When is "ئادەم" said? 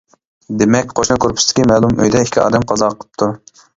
2.47-2.67